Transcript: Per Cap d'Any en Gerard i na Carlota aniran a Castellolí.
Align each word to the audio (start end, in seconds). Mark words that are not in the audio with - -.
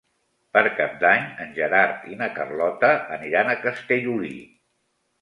Per 0.55 0.63
Cap 0.79 0.95
d'Any 1.03 1.27
en 1.43 1.53
Gerard 1.59 2.09
i 2.15 2.19
na 2.23 2.31
Carlota 2.39 2.93
aniran 3.21 3.55
a 3.57 3.61
Castellolí. 3.71 4.37